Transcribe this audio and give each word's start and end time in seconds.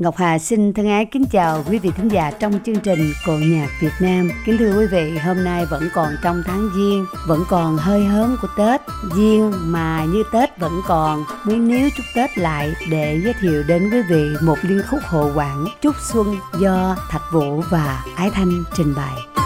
Ngọc 0.00 0.16
Hà 0.16 0.38
xin 0.38 0.72
thân 0.72 0.88
ái 0.88 1.04
kính 1.04 1.24
chào 1.26 1.64
quý 1.70 1.78
vị 1.78 1.90
thính 1.96 2.08
giả 2.08 2.30
trong 2.30 2.52
chương 2.66 2.76
trình 2.76 3.12
Cội 3.26 3.40
nhạc 3.40 3.68
Việt 3.80 3.92
Nam. 4.00 4.30
Kính 4.46 4.58
thưa 4.58 4.78
quý 4.78 4.86
vị, 4.86 5.18
hôm 5.18 5.44
nay 5.44 5.66
vẫn 5.66 5.88
còn 5.94 6.08
trong 6.22 6.42
tháng 6.46 6.70
Giêng, 6.76 7.06
vẫn 7.26 7.44
còn 7.48 7.76
hơi 7.76 8.04
hớm 8.04 8.36
của 8.42 8.48
Tết. 8.58 8.80
Giêng 9.16 9.52
mà 9.54 10.04
như 10.04 10.22
Tết 10.32 10.58
vẫn 10.58 10.80
còn, 10.86 11.24
muốn 11.44 11.68
níu 11.68 11.88
chúc 11.96 12.06
Tết 12.14 12.38
lại 12.38 12.72
để 12.90 13.20
giới 13.24 13.34
thiệu 13.40 13.62
đến 13.62 13.90
quý 13.92 13.98
vị 14.10 14.28
một 14.42 14.58
liên 14.62 14.82
khúc 14.90 15.00
hộ 15.04 15.30
quảng 15.34 15.66
Chúc 15.82 15.94
Xuân 16.12 16.36
do 16.58 16.96
Thạch 17.10 17.32
Vũ 17.32 17.60
và 17.70 18.04
Ái 18.16 18.30
Thanh 18.30 18.64
trình 18.76 18.94
bày. 18.96 19.44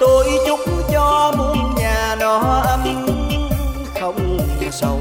Tôi 0.00 0.26
chúc 0.46 0.60
cho 0.92 1.32
muôn 1.38 1.74
nhà 1.76 2.16
nó 2.20 2.38
ấm 2.66 2.80
không 4.00 4.38
sầu 4.70 5.00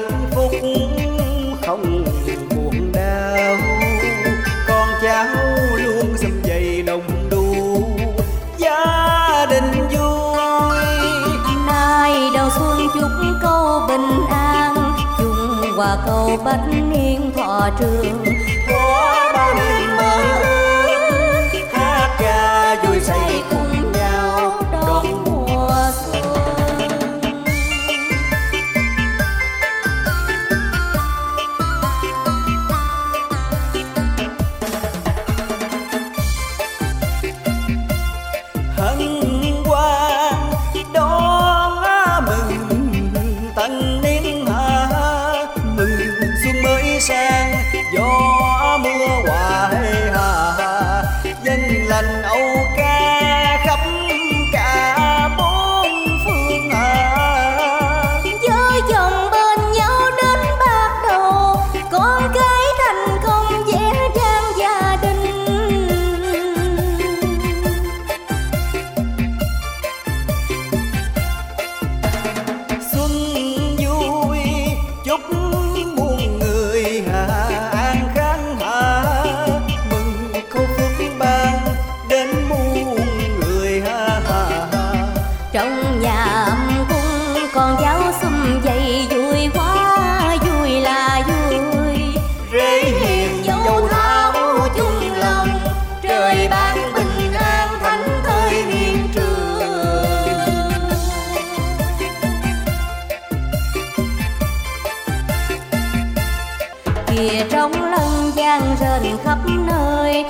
hạnh 0.00 0.30
phúc 0.34 0.52
không 1.66 2.04
buồn 2.50 2.92
đau. 2.92 3.56
Con 4.68 4.88
cháu 5.02 5.26
luôn 5.76 6.16
sum 6.16 6.30
vầy 6.44 6.82
đồng 6.82 7.28
đu, 7.30 7.82
gia 8.58 9.46
đình 9.50 9.88
vui. 9.90 10.38
Nay 11.66 12.30
đầu 12.34 12.48
xuân 12.58 12.88
chúc 12.94 13.10
câu 13.42 13.82
bình 13.88 14.26
an 14.30 14.92
chung 15.18 15.76
hòa 15.76 15.96
cầu 16.06 16.38
bách 16.44 16.68
niên 16.92 17.32
thọ 17.36 17.70
trường. 17.80 18.37
Khắp 109.28 109.38
nơi. 109.66 110.24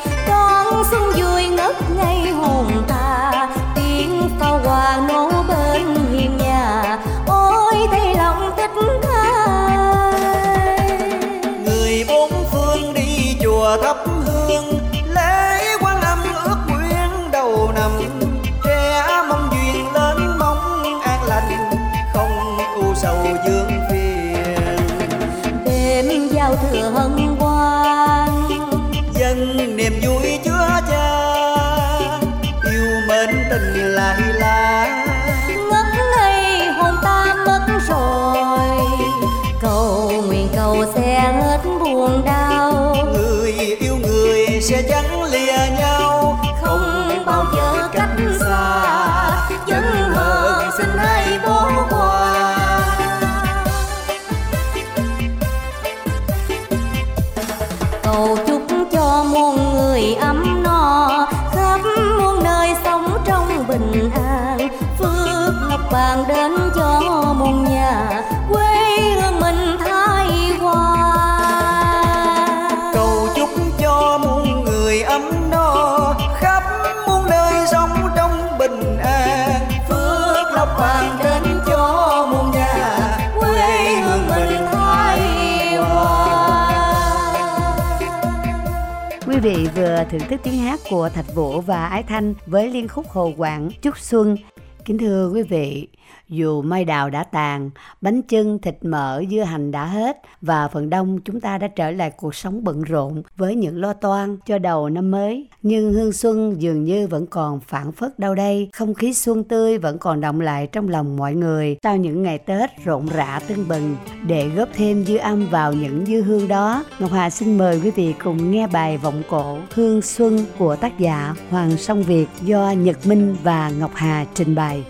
Vừa 89.98 90.04
thưởng 90.04 90.28
thức 90.28 90.41
tiếng 90.42 90.59
hát 90.59 90.80
của 90.91 91.09
Thạch 91.09 91.34
Vũ 91.34 91.60
và 91.60 91.86
Ái 91.86 92.03
Thanh 92.03 92.34
với 92.47 92.71
liên 92.71 92.89
khúc 92.89 93.09
Hồ 93.09 93.33
Quảng 93.36 93.71
Chúc 93.83 93.98
Xuân. 93.98 94.36
Kính 94.84 94.98
thưa 94.98 95.30
quý 95.34 95.42
vị, 95.42 95.89
dù 96.28 96.63
mai 96.63 96.84
đào 96.84 97.10
đã 97.10 97.25
tàn, 97.25 97.71
bánh 98.01 98.22
chưng, 98.22 98.59
thịt 98.59 98.78
mỡ, 98.83 99.22
dưa 99.31 99.43
hành 99.43 99.71
đã 99.71 99.84
hết 99.84 100.22
và 100.41 100.69
phần 100.69 100.91
đông 100.91 101.21
chúng 101.21 101.41
ta 101.41 101.59
đã 101.59 101.69
trở 101.69 101.91
lại 101.91 102.10
cuộc 102.10 102.34
sống 102.34 102.65
bận 102.65 102.83
rộn 102.83 103.22
với 103.37 103.55
những 103.55 103.81
lo 103.81 103.93
toan 103.93 104.37
cho 104.47 104.59
đầu 104.59 104.89
năm 104.89 105.10
mới. 105.10 105.49
Nhưng 105.63 105.93
hương 105.93 106.13
xuân 106.13 106.55
dường 106.59 106.84
như 106.84 107.07
vẫn 107.07 107.27
còn 107.27 107.60
phản 107.60 107.93
phất 107.93 108.19
đâu 108.19 108.34
đây, 108.34 108.69
không 108.72 108.95
khí 108.95 109.15
xuân 109.15 109.45
tươi 109.45 109.78
vẫn 109.78 109.99
còn 109.99 110.21
động 110.21 110.41
lại 110.41 110.66
trong 110.66 110.89
lòng 110.89 111.16
mọi 111.16 111.34
người 111.34 111.77
sau 111.83 111.97
những 111.97 112.22
ngày 112.22 112.39
Tết 112.39 112.71
rộn 112.84 113.07
rã 113.07 113.41
tưng 113.49 113.69
bừng. 113.69 113.97
Để 114.27 114.49
góp 114.49 114.69
thêm 114.75 115.04
dư 115.04 115.16
âm 115.16 115.47
vào 115.51 115.72
những 115.72 116.07
dư 116.07 116.22
hương 116.22 116.49
đó, 116.49 116.84
Ngọc 116.99 117.13
Hà 117.13 117.31
xin 117.31 117.59
mời 117.59 117.81
quý 117.84 117.91
vị 117.91 118.15
cùng 118.25 118.51
nghe 118.51 118.66
bài 118.66 118.99
vọng 118.99 119.22
cổ 119.28 119.59
Hương 119.75 120.03
Xuân 120.03 120.39
của 120.59 120.77
tác 120.77 120.99
giả 120.99 121.34
Hoàng 121.51 121.77
Song 121.77 122.03
Việt 122.03 122.27
do 122.43 122.71
Nhật 122.71 123.07
Minh 123.07 123.37
và 123.43 123.71
Ngọc 123.71 123.91
Hà 123.95 124.27
trình 124.34 124.54
bày 124.54 124.84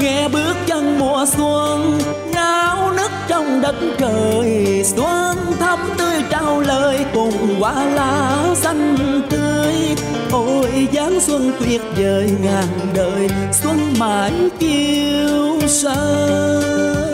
nghe 0.00 0.28
bước 0.28 0.54
chân 0.66 0.98
mùa 0.98 1.24
xuân 1.36 1.98
ra 2.34 2.60
trong 3.30 3.60
đất 3.60 3.74
trời. 3.98 4.82
Xuân 4.84 5.36
thắm 5.58 5.78
tươi 5.98 6.22
trao 6.30 6.60
lời, 6.60 7.04
cùng 7.14 7.60
hoa 7.60 7.84
lá 7.84 8.36
xanh 8.54 8.96
tươi. 9.30 9.74
Ôi 10.32 10.88
dáng 10.92 11.20
xuân 11.20 11.52
tuyệt 11.60 11.80
vời 11.96 12.30
ngàn 12.42 12.68
đời, 12.94 13.28
xuân 13.52 13.78
mãi 13.98 14.32
chiều 14.58 15.60
sáng. 15.68 17.09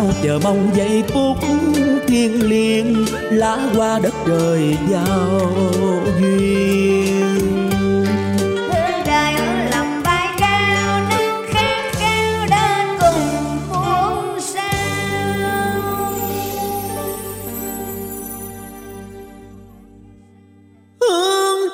Nhau 0.00 0.12
chờ 0.22 0.38
mong 0.42 0.70
giây 0.74 1.02
phút 1.08 1.36
thiêng 2.06 2.48
liêng 2.48 3.04
lá 3.30 3.58
qua 3.76 3.98
đất 4.02 4.14
trời 4.26 4.76
giao 4.90 5.40
duyên? 6.20 7.36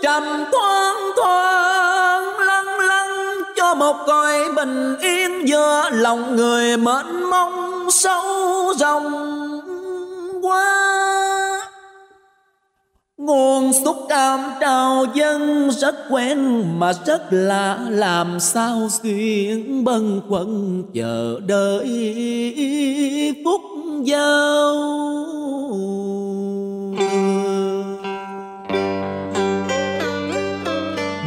Trầm 0.03 0.23
thoáng 0.53 0.97
thoáng 1.17 2.23
lăng 2.39 2.79
lăng 2.79 3.43
cho 3.57 3.75
một 3.75 3.97
cõi 4.07 4.39
bình 4.57 4.97
yên 5.01 5.49
giữa 5.49 5.91
lòng 5.93 6.37
người 6.37 6.56
Nguồn 13.87 13.95
xúc 13.95 14.07
cảm 14.09 14.41
trào 14.61 15.07
dân 15.15 15.71
rất 15.71 15.95
quen 16.11 16.65
mà 16.79 16.93
rất 17.07 17.23
lạ, 17.31 17.79
Làm 17.89 18.41
sao 18.41 18.89
xuyên 19.03 19.85
bâng 19.85 20.21
quẩn 20.29 20.83
chờ 20.95 21.41
đợi 21.47 21.87
phút 23.45 23.61
giao. 24.05 24.75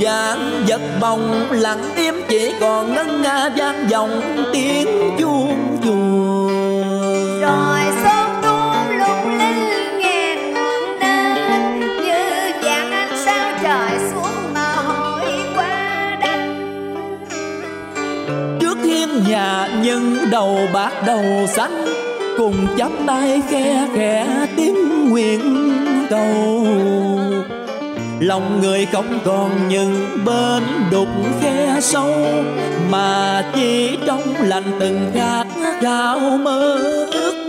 Giang 0.02 0.64
giật 0.66 0.82
bồng 1.02 1.48
lặng 1.52 1.84
im 1.96 2.16
chỉ 2.30 2.52
còn 2.60 2.94
ngân 2.94 3.22
nga 3.22 3.50
vang 3.58 3.88
vọng 3.92 4.22
tiếng 4.54 4.88
chuông 5.20 5.78
chuông 5.84 6.19
nhà 19.28 19.68
nhân 19.84 20.18
đầu 20.32 20.60
bạc 20.74 20.92
đầu 21.06 21.24
xanh, 21.48 21.86
cùng 22.38 22.68
chắp 22.78 22.92
tay 23.08 23.42
khe 23.50 23.88
khẽ 23.96 24.48
tiếng 24.58 25.10
nguyện 25.10 25.72
cầu. 26.10 26.68
Lòng 28.20 28.62
người 28.62 28.88
không 28.92 29.20
còn 29.26 29.68
những 29.70 30.08
bên 30.26 30.64
đục 30.92 31.08
khe 31.42 31.78
sâu, 31.82 32.14
mà 32.92 33.44
chỉ 33.56 33.98
trong 34.06 34.34
lành 34.40 34.72
từng 34.80 35.12
khát 35.16 35.46
khao 35.82 36.20
mơ 36.20 36.78
ước 37.14 37.49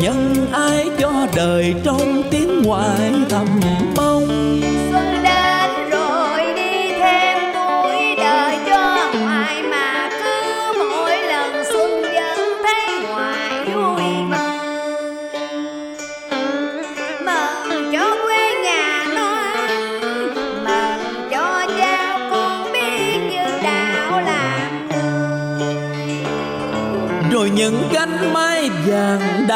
nhân 0.00 0.46
ai 0.52 0.90
cho 0.98 1.26
đời 1.36 1.74
trong 1.84 2.22
tiếng 2.30 2.62
ngoại 2.62 3.12
thầm 3.28 3.46
mong. 3.96 4.60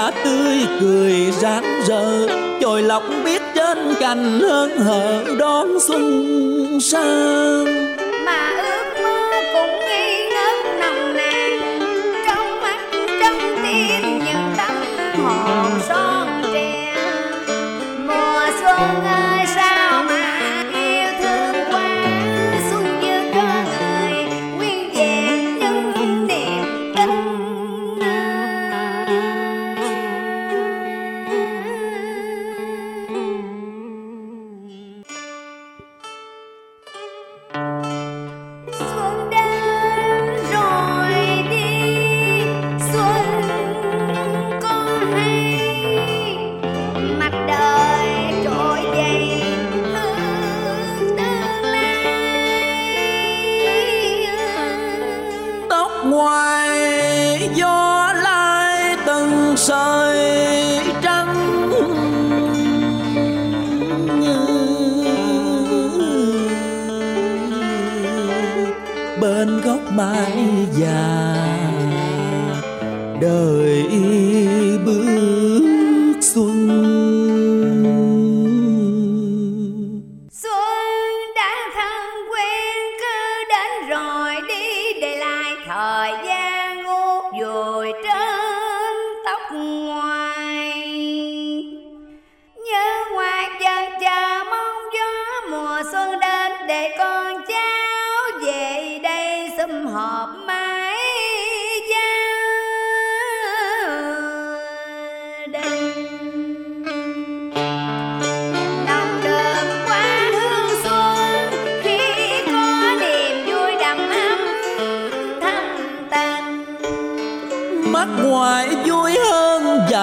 Đã 0.05 0.11
tươi 0.25 0.59
cười 0.81 1.13
rạng 1.31 1.81
rỡ, 1.87 2.27
chồi 2.61 2.83
lọc 2.83 3.03
biết 3.25 3.43
trên 3.55 3.95
cành 4.01 4.41
hơn 4.41 4.79
hở 4.79 5.25
đón 5.39 5.69
xuân 5.89 6.79
sang. 6.81 7.65
Mà 8.25 8.51
ước 8.57 9.03
mơ 9.03 9.31
cũng 9.55 9.79
nghi 9.89 10.29
ngất 10.29 10.81
nồng 10.81 11.17
nàn, 11.17 11.81
trong 12.27 12.61
mắt, 12.61 12.79
trong 13.21 13.39
tim 13.63 14.19
những 14.19 14.55
tấm 14.57 14.75
hồn 15.25 15.81
son 15.89 16.43
trẻ. 16.53 16.97
Mùa 18.07 18.47
xuân 18.61 19.05
ơi 19.05 19.34
mãi 70.05 70.67
già 70.73 71.14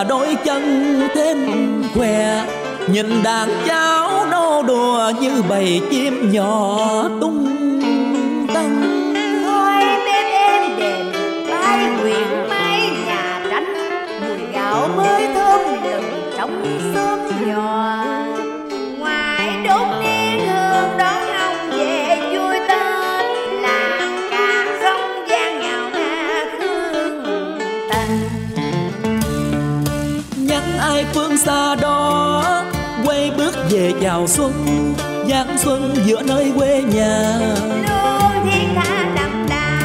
và 0.02 0.06
đôi 0.10 0.38
chân 0.46 0.62
thêm 1.16 1.38
khỏe 1.94 2.46
nhìn 2.88 3.24
đàn 3.24 3.50
cháu 3.68 4.26
nô 4.32 4.64
đùa 4.68 5.12
như 5.22 5.44
bầy 5.50 5.82
chim 5.92 6.32
nhỏ 6.32 7.04
tung 7.22 7.46
tăng. 8.54 9.01
Phương 31.14 31.38
xa 31.38 31.76
đó 31.76 32.44
quay 33.06 33.32
bước 33.38 33.56
về 33.70 33.92
chào 34.02 34.28
xuân 34.28 34.54
giáng 35.30 35.58
xuân 35.58 35.94
giữa 36.06 36.22
nơi 36.22 36.52
quê 36.58 36.84
nhà. 36.94 37.40
Luôn 37.90 38.52
thiên 38.52 38.76
tha 38.76 39.06
đậm 39.16 39.46
đà 39.50 39.80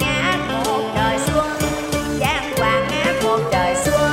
ngát 0.00 0.38
một 0.66 0.82
trời 0.96 1.18
xuân 1.26 1.46
giang 2.20 2.52
hoàng 2.58 2.86
ngát 2.90 3.24
một 3.24 3.40
trời 3.52 3.74
xuân. 3.84 4.10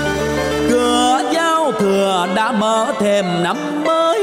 Cửa 0.70 1.22
giao 1.34 1.72
thừa 1.72 2.28
đã 2.36 2.52
mở 2.52 2.94
thềm 3.00 3.26
năm 3.44 3.84
mới 3.86 4.20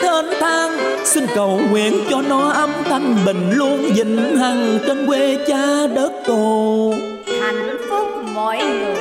thênh 0.00 0.40
thang 0.40 0.78
xin 1.04 1.26
cầu 1.34 1.60
nguyện 1.70 2.04
cho 2.10 2.22
nó 2.28 2.50
âm 2.50 2.70
thanh 2.84 3.16
bình 3.26 3.50
luôn 3.50 3.92
vĩnh 3.94 4.36
hằng 4.36 4.78
trên 4.86 5.06
quê 5.06 5.38
cha 5.46 5.86
đất 5.94 6.12
tổ. 6.26 6.94
Hạnh 7.40 7.76
phúc 7.90 8.08
mỗi 8.34 8.58
người 8.58 8.99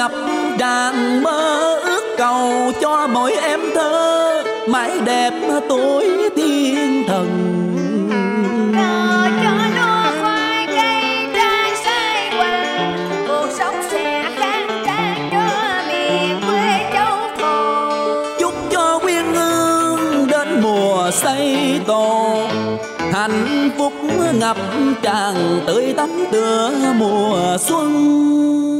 ngập 0.00 0.12
tràn 0.58 1.22
mơ 1.22 1.74
ước 1.84 2.14
cầu 2.18 2.72
cho 2.80 3.06
mỗi 3.06 3.32
em 3.32 3.60
thơ 3.74 4.42
mãi 4.68 4.90
đẹp 5.04 5.32
tuổi 5.68 6.30
thiên 6.36 7.04
thần. 7.08 7.56
Xây 21.12 21.80
tổ 21.86 22.48
hạnh 23.12 23.70
phúc 23.78 23.92
ngập 24.40 24.56
tràn 25.02 25.60
tươi 25.66 25.94
tắm 25.96 26.24
tựa 26.32 26.70
mùa 26.98 27.56
xuân 27.60 28.79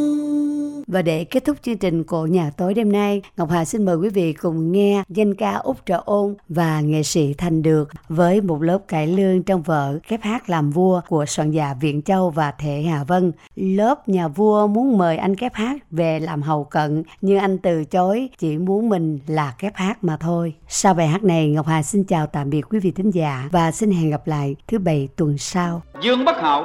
và 0.91 1.03
để 1.03 1.25
kết 1.25 1.45
thúc 1.45 1.57
chương 1.63 1.79
trình 1.79 2.05
Cổ 2.05 2.27
Nhà 2.27 2.51
Tối 2.57 2.75
đêm 2.75 2.93
nay, 2.93 3.23
Ngọc 3.37 3.51
Hà 3.51 3.65
xin 3.65 3.85
mời 3.85 3.97
quý 3.97 4.09
vị 4.09 4.33
cùng 4.33 4.73
nghe 4.73 5.03
danh 5.09 5.35
ca 5.35 5.55
Úc 5.55 5.77
Trợ 5.87 6.03
Ôn 6.05 6.35
và 6.49 6.81
nghệ 6.81 7.03
sĩ 7.03 7.35
Thành 7.35 7.63
Được 7.63 7.89
với 8.09 8.41
một 8.41 8.63
lớp 8.63 8.79
cải 8.89 9.07
lương 9.07 9.43
trong 9.43 9.63
vở 9.63 9.99
Kép 10.09 10.23
hát 10.23 10.51
làm 10.51 10.71
vua 10.71 11.01
của 11.09 11.27
soạn 11.27 11.51
giả 11.51 11.75
Viện 11.81 12.03
Châu 12.03 12.31
và 12.31 12.51
Thể 12.51 12.83
Hà 12.83 13.05
Vân. 13.05 13.33
Lớp 13.57 14.09
nhà 14.09 14.29
vua 14.29 14.67
muốn 14.67 14.99
mời 14.99 15.17
anh 15.17 15.37
Kép 15.37 15.55
hát 15.55 15.77
về 15.91 16.21
làm 16.21 16.43
hầu 16.43 16.65
cận, 16.65 17.03
nhưng 17.21 17.39
anh 17.39 17.59
từ 17.59 17.85
chối, 17.85 18.29
chỉ 18.39 18.59
muốn 18.59 18.89
mình 18.89 19.19
là 19.27 19.55
Kép 19.59 19.77
hát 19.77 20.05
mà 20.05 20.17
thôi. 20.17 20.55
Sau 20.69 20.95
bài 20.95 21.07
hát 21.07 21.23
này, 21.23 21.49
Ngọc 21.49 21.67
Hà 21.67 21.83
xin 21.83 22.05
chào 22.05 22.27
tạm 22.27 22.51
biệt 22.51 22.63
quý 22.71 22.79
vị 22.79 22.91
thính 22.91 23.11
giả 23.11 23.49
và 23.53 23.73
xin 23.73 23.91
hẹn 23.91 24.11
gặp 24.11 24.27
lại 24.27 24.57
thứ 24.69 24.79
bảy 24.79 25.09
tuần 25.17 25.39
sau. 25.39 25.83
Dương 26.03 26.25
Bắc 26.25 26.41
Hậu 26.41 26.65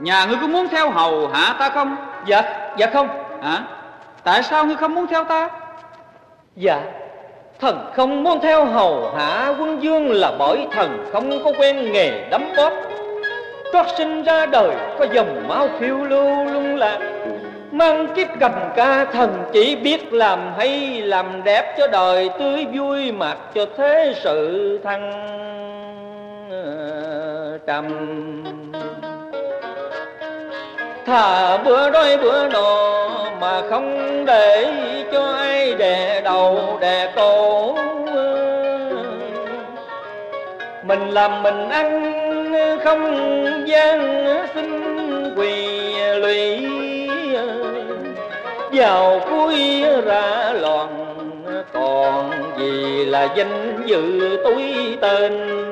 Nhà 0.00 0.26
ngươi 0.26 0.36
có 0.40 0.46
muốn 0.46 0.66
theo 0.70 0.90
hầu 0.90 1.28
hạ 1.28 1.56
ta 1.58 1.70
không 1.74 1.96
Dạ, 2.26 2.42
dạ 2.78 2.90
không 2.92 3.25
Hả? 3.42 3.62
Tại 4.24 4.42
sao 4.42 4.64
ngươi 4.64 4.76
không 4.76 4.94
muốn 4.94 5.06
theo 5.06 5.24
ta? 5.24 5.50
Dạ 6.56 6.82
Thần 7.60 7.90
không 7.94 8.22
muốn 8.22 8.40
theo 8.40 8.64
hầu 8.64 9.10
hạ 9.16 9.54
quân 9.58 9.82
dương 9.82 10.10
là 10.10 10.32
bởi 10.38 10.66
thần 10.72 11.06
không 11.12 11.44
có 11.44 11.52
quen 11.58 11.92
nghề 11.92 12.28
đấm 12.30 12.44
bóp. 12.56 12.72
Trót 13.72 13.86
sinh 13.98 14.22
ra 14.22 14.46
đời 14.46 14.70
có 14.98 15.06
dòng 15.12 15.48
máu 15.48 15.68
phiêu 15.78 15.96
lưu 16.04 16.44
lung 16.44 16.76
lạc. 16.76 16.98
Mang 17.70 18.06
kiếp 18.14 18.38
gầm 18.40 18.52
ca, 18.76 19.04
thần 19.04 19.44
chỉ 19.52 19.76
biết 19.76 20.12
làm 20.12 20.52
hay 20.58 21.02
làm 21.02 21.44
đẹp 21.44 21.74
cho 21.78 21.86
đời, 21.86 22.30
tươi 22.38 22.66
vui 22.74 23.12
mặc 23.12 23.36
cho 23.54 23.66
thế 23.76 24.14
sự 24.22 24.80
thăng 24.84 25.10
ờ, 26.50 27.58
trầm. 27.66 27.84
Thà 31.06 31.56
bữa 31.56 31.90
đôi 31.90 32.16
bữa 32.16 32.48
no 32.48 33.05
mà 33.46 33.62
không 33.70 34.24
để 34.26 34.68
cho 35.12 35.22
ai 35.22 35.74
đè 35.74 36.20
đầu 36.20 36.78
đè 36.80 37.12
cổ. 37.16 37.74
Mình 40.82 41.10
làm 41.10 41.42
mình 41.42 41.68
ăn, 41.68 41.88
không 42.84 43.04
gian 43.66 44.24
xin 44.54 44.70
quỳ 45.36 45.66
lụy. 46.14 46.66
Vào 48.72 49.20
cuối 49.30 49.84
ra 50.04 50.52
loạn, 50.52 51.14
còn 51.72 52.30
gì 52.58 53.04
là 53.04 53.28
danh 53.36 53.82
dự 53.86 54.38
túi 54.44 54.96
tên? 55.00 55.65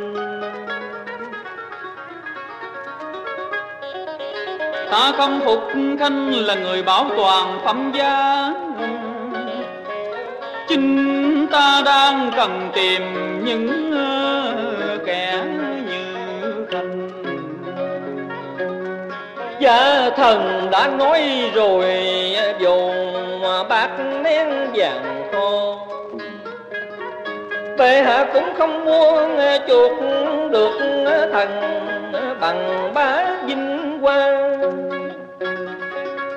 Ta 4.95 5.13
không 5.17 5.41
phục 5.45 5.61
khanh 5.99 6.31
là 6.31 6.55
người 6.55 6.83
bảo 6.83 7.07
toàn 7.17 7.61
phẩm 7.65 7.93
giá 7.95 8.51
Chính 10.69 11.47
ta 11.47 11.83
đang 11.85 12.31
cần 12.37 12.71
tìm 12.75 13.03
những 13.45 13.93
ờ, 13.93 14.99
kẻ 15.07 15.45
như 15.89 16.15
khanh 16.71 17.11
Dạ 19.61 20.11
thần 20.17 20.69
đã 20.71 20.89
nói 20.89 21.51
rồi 21.55 21.85
dùng 22.59 23.13
bạc 23.69 23.91
nén 24.23 24.49
vàng 24.75 25.29
thô 25.33 25.79
Bệ 27.79 28.03
hạ 28.03 28.27
cũng 28.33 28.55
không 28.59 28.85
muốn 28.85 29.37
chuộc 29.69 29.93
được 30.51 30.79
thần 31.33 31.75
bằng 32.41 32.91
ba. 32.95 33.14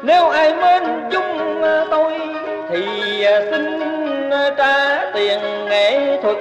Nếu 0.08 0.28
ai 0.30 0.54
mến 0.54 0.84
chung 1.12 1.62
tôi, 1.92 2.20
thì 2.70 3.24
à, 3.24 3.42
xin 3.52 3.80
à, 4.30 4.52
trả 4.58 5.06
tiền 5.14 5.40
nghệ 5.66 6.18
thuật. 6.22 6.38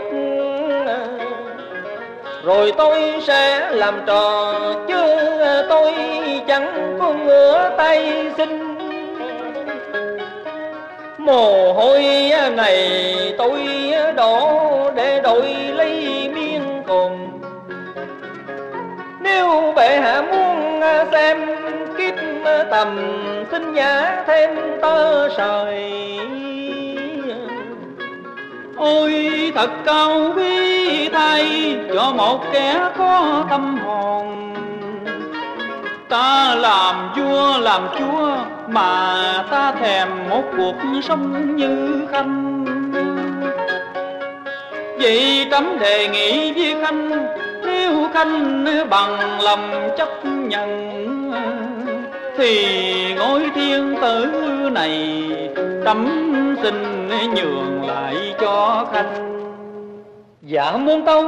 Rồi 2.45 2.73
tôi 2.77 3.15
sẽ 3.23 3.71
làm 3.71 4.01
trò 4.07 4.55
chứ 4.89 5.17
tôi 5.69 5.93
chẳng 6.49 6.97
có 7.01 7.13
ngửa 7.13 7.71
tay 7.77 8.31
xin. 8.37 8.77
Mồ 11.19 11.73
hôi 11.73 12.05
này 12.57 13.01
tôi 13.39 13.61
đổ 14.17 14.91
để 14.95 15.21
đổi 15.21 15.55
lấy 15.75 16.29
miên 16.35 16.63
cồn. 16.87 17.13
Nếu 19.21 19.73
bệ 19.77 19.97
hạ 19.97 20.23
muốn 20.23 20.81
à, 20.81 21.05
xem 21.13 21.66
tầm 22.71 22.99
xin 23.51 23.75
nhã 23.75 24.23
thêm 24.27 24.51
tơ 24.83 25.29
sợi. 25.37 25.93
Ôi, 28.77 29.53
thật 29.55 29.71
cao 29.85 30.33
quý 30.37 31.09
thay 31.09 31.77
cho 31.95 32.13
một 32.17 32.45
kẻ 32.53 32.91
có 32.99 33.45
tâm 33.51 33.79
hồn. 33.79 34.55
Ta 36.09 36.55
làm 36.55 37.13
vua 37.17 37.59
làm 37.59 37.89
chúa 37.99 38.37
mà 38.69 39.15
ta 39.51 39.73
thèm 39.73 40.09
một 40.31 40.43
cuộc 40.57 40.75
sống 41.03 41.57
như 41.57 42.07
khanh. 42.13 42.65
Vậy 45.01 45.47
trẫm 45.51 45.79
đề 45.79 46.09
nghị 46.09 46.53
với 46.53 46.85
khanh, 46.85 47.27
Nếu 47.65 48.09
khanh 48.15 48.65
bằng 48.91 49.41
lòng 49.41 49.91
chấp 49.99 50.09
nhận. 50.25 50.87
Thì 52.39 53.15
ngôi 53.15 53.43
thiên 53.55 53.97
tử 54.03 54.27
này 54.73 55.23
tấm 55.85 56.07
xin 56.63 57.09
nhường 57.35 57.89
lại 57.89 58.35
cho 58.41 58.87
khanh 58.93 59.33
Dạ 60.43 60.73
muôn 60.73 61.07
tâu, 61.07 61.25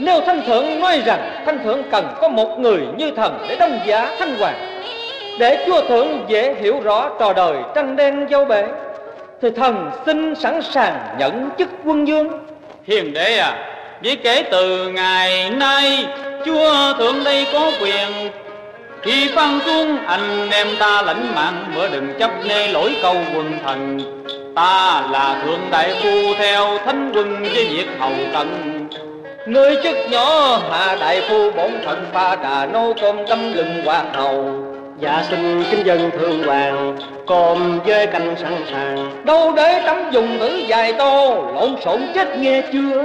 Nếu 0.00 0.20
thanh 0.26 0.46
thượng 0.46 0.80
nói 0.80 1.02
rằng 1.06 1.42
thanh 1.46 1.64
thượng 1.64 1.82
cần 1.90 2.06
có 2.20 2.28
một 2.28 2.58
người 2.58 2.80
như 2.96 3.10
thần 3.10 3.46
để 3.48 3.56
đông 3.56 3.78
giá 3.86 4.16
thanh 4.18 4.34
hoàng, 4.38 4.82
Để 5.38 5.64
chúa 5.66 5.80
thượng 5.88 6.24
dễ 6.28 6.54
hiểu 6.54 6.80
rõ 6.80 7.10
trò 7.20 7.32
đời 7.32 7.56
trăng 7.74 7.96
đen 7.96 8.26
dâu 8.30 8.44
bể, 8.44 8.64
Thì 9.42 9.50
thần 9.50 9.90
xin 10.06 10.34
sẵn 10.34 10.62
sàng 10.62 11.16
nhận 11.18 11.50
chức 11.58 11.68
quân 11.84 12.08
dương 12.08 12.28
Hiền 12.84 13.12
đế 13.12 13.38
à 13.38 13.70
Vì 14.02 14.16
kể 14.16 14.42
từ 14.50 14.88
ngày 14.88 15.50
nay, 15.50 16.06
Chúa 16.44 16.92
thượng 16.98 17.24
đây 17.24 17.46
có 17.52 17.72
quyền 17.80 18.30
khi 19.04 19.28
phân 19.34 19.60
xuống, 19.66 19.98
anh 20.06 20.50
em 20.50 20.66
ta 20.78 21.02
lãnh 21.02 21.34
mạng, 21.34 21.64
Bữa 21.74 21.88
đừng 21.88 22.12
chấp 22.18 22.30
nê 22.48 22.68
lỗi 22.68 22.96
câu 23.02 23.14
quần 23.36 23.58
thần. 23.64 24.00
Ta 24.54 25.02
là 25.10 25.42
thượng 25.44 25.60
đại 25.70 25.94
phu 26.02 26.34
theo 26.38 26.78
thánh 26.84 27.12
quân 27.14 27.42
với 27.42 27.64
việc 27.64 27.86
hầu 27.98 28.12
cận. 28.32 28.48
Ngươi 29.46 29.76
chức 29.82 29.96
nhỏ, 30.10 30.58
hạ 30.70 30.96
đại 31.00 31.22
phu 31.28 31.50
bổn 31.50 31.70
phận, 31.84 32.06
pha 32.12 32.36
trà 32.36 32.66
nô 32.66 32.92
cơm 33.00 33.16
tâm 33.28 33.52
lưng 33.52 33.82
hoàng 33.84 34.12
hầu. 34.12 34.64
Dạ 35.00 35.24
xin 35.30 35.64
kính 35.70 35.86
dân 35.86 36.10
thương 36.18 36.42
hoàng 36.42 36.96
Cơm 37.26 37.80
với 37.86 38.06
canh 38.06 38.34
sẵn 38.36 38.54
sàng. 38.70 39.24
Đâu 39.24 39.52
để 39.56 39.82
tấm 39.86 39.96
dùng 40.12 40.38
ngữ 40.38 40.60
dài 40.68 40.92
to, 40.92 41.20
Lộn 41.54 41.76
xộn 41.84 42.00
chết 42.14 42.38
nghe 42.38 42.62
chưa? 42.72 43.04